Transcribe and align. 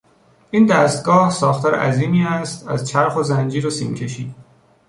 این 0.51 0.65
دستگاه 0.65 1.29
ساختار 1.31 1.75
عظیمی 1.75 2.25
است 2.25 2.67
از 2.67 2.87
چرخ 2.89 3.15
و 3.15 3.23
زنجیر 3.23 3.67
و 3.67 3.69
سیم 3.69 3.95
کشی 3.95 4.35